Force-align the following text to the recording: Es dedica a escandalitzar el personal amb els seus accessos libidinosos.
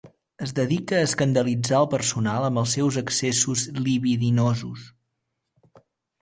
Es 0.43 0.51
dedica 0.59 0.95
a 0.99 1.05
escandalitzar 1.07 1.75
el 1.81 1.87
personal 1.91 2.45
amb 2.47 2.61
els 2.63 2.73
seus 2.77 2.97
accessos 3.03 3.67
libidinosos. 3.89 4.89